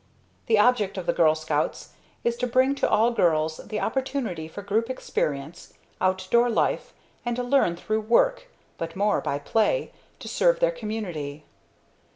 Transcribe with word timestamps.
The 0.47 0.57
object 0.57 0.97
of 0.97 1.05
the 1.05 1.13
Girl 1.13 1.35
Scouts 1.35 1.89
is 2.23 2.35
to 2.37 2.47
bring 2.47 2.73
to 2.73 2.89
all 2.89 3.11
girls 3.11 3.57
the 3.57 3.79
opportunity 3.79 4.47
for 4.47 4.63
group 4.63 4.89
experience, 4.89 5.73
outdoor 6.01 6.49
life, 6.49 6.95
and 7.23 7.35
to 7.35 7.43
learn 7.43 7.75
through 7.75 8.01
work, 8.01 8.47
but 8.79 8.95
more 8.95 9.21
by 9.21 9.37
play, 9.37 9.91
to 10.17 10.27
serve 10.27 10.59
their 10.59 10.71
community. 10.71 11.45